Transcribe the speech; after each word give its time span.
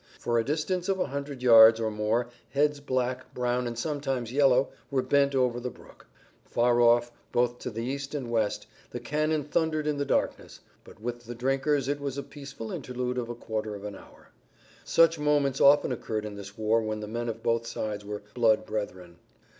For 0.19 0.39
a 0.39 0.43
distance 0.43 0.89
of 0.89 0.99
a 0.99 1.05
hundred 1.05 1.43
yards 1.43 1.79
or 1.79 1.91
more 1.91 2.27
heads 2.49 2.79
black, 2.79 3.31
brown 3.35 3.67
and 3.67 3.77
sometimes 3.77 4.31
yellow 4.31 4.69
were 4.89 5.03
bent 5.03 5.35
over 5.35 5.59
the 5.59 5.69
brook. 5.69 6.07
Far 6.43 6.81
off, 6.81 7.11
both 7.31 7.59
to 7.59 7.79
east 7.79 8.15
and 8.15 8.31
west, 8.31 8.65
the 8.89 8.99
cannon 8.99 9.43
thundered 9.43 9.85
in 9.85 9.97
the 9.97 10.03
darkness, 10.05 10.59
but 10.83 10.99
with 10.99 11.25
the 11.25 11.35
drinkers 11.35 11.87
it 11.87 11.99
was 11.99 12.17
a 12.17 12.23
peaceful 12.23 12.71
interlude 12.71 13.19
of 13.19 13.29
a 13.29 13.35
quarter 13.35 13.75
of 13.75 13.83
an 13.83 13.93
hour. 13.95 14.29
Such 14.83 15.19
moments 15.19 15.61
often 15.61 15.91
occurred 15.91 16.25
in 16.25 16.33
this 16.33 16.57
war 16.57 16.81
when 16.81 16.99
the 16.99 17.07
men 17.07 17.29
on 17.29 17.37
both 17.37 17.67
sides 17.67 18.03
were 18.03 18.23
blood 18.33 18.65
brethren. 18.65 19.17